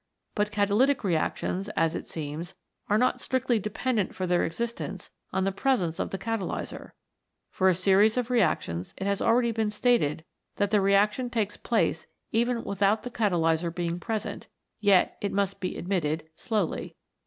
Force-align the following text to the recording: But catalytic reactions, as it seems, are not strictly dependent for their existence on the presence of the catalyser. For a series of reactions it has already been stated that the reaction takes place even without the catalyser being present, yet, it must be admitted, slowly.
But 0.33 0.49
catalytic 0.51 1.03
reactions, 1.03 1.69
as 1.77 1.93
it 1.93 2.07
seems, 2.07 2.55
are 2.89 2.97
not 2.97 3.21
strictly 3.21 3.59
dependent 3.59 4.15
for 4.15 4.25
their 4.25 4.43
existence 4.45 5.11
on 5.31 5.43
the 5.43 5.51
presence 5.51 5.99
of 5.99 6.09
the 6.09 6.17
catalyser. 6.17 6.95
For 7.51 7.69
a 7.69 7.75
series 7.75 8.17
of 8.17 8.31
reactions 8.31 8.95
it 8.97 9.05
has 9.05 9.21
already 9.21 9.51
been 9.51 9.69
stated 9.69 10.25
that 10.55 10.71
the 10.71 10.81
reaction 10.81 11.29
takes 11.29 11.55
place 11.55 12.07
even 12.31 12.63
without 12.63 13.03
the 13.03 13.11
catalyser 13.11 13.69
being 13.69 13.99
present, 13.99 14.47
yet, 14.79 15.19
it 15.21 15.31
must 15.31 15.59
be 15.59 15.77
admitted, 15.77 16.27
slowly. 16.35 16.95